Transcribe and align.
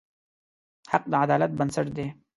حق 0.91 1.03
د 1.11 1.13
عدالت 1.23 1.51
بنسټ 1.59 1.87
دی. 1.97 2.07